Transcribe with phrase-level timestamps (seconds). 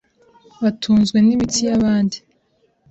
[0.61, 2.17] batunzwe n’imitsi y’abandi,